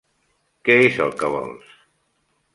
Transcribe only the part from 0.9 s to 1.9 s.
el que vols?